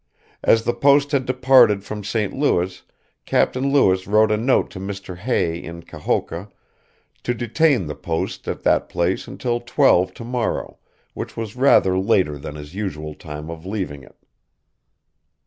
As 0.41 0.63
the 0.63 0.73
post 0.73 1.11
had 1.11 1.27
departed 1.27 1.83
from 1.83 2.03
St. 2.03 2.33
Louis 2.33 2.81
Capt. 3.27 3.55
Lewis 3.55 4.07
wrote 4.07 4.31
a 4.31 4.35
note 4.35 4.71
to 4.71 4.79
Mr. 4.79 5.15
Hay 5.17 5.59
in 5.61 5.83
Kahoka 5.83 6.49
to 7.21 7.35
detain 7.35 7.85
the 7.85 7.93
post 7.93 8.47
at 8.47 8.63
that 8.63 8.89
place 8.89 9.27
until 9.27 9.59
12 9.59 10.15
tomorrow 10.15 10.79
which 11.13 11.37
was 11.37 11.55
rather 11.55 11.99
later 11.99 12.39
than 12.39 12.55
his 12.55 12.73
usual 12.73 13.13
time 13.13 13.51
of 13.51 13.63
leaveing 13.63 14.01
it. 14.01 14.15